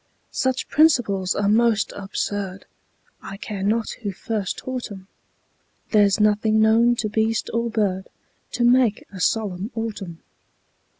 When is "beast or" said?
7.07-7.69